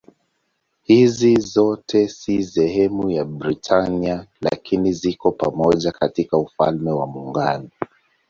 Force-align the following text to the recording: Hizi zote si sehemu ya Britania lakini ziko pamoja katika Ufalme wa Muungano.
Hizi 0.83 1.35
zote 1.39 2.07
si 2.07 2.43
sehemu 2.43 3.11
ya 3.11 3.25
Britania 3.25 4.25
lakini 4.41 4.93
ziko 4.93 5.31
pamoja 5.31 5.91
katika 5.91 6.37
Ufalme 6.37 6.91
wa 6.91 7.07
Muungano. 7.07 7.69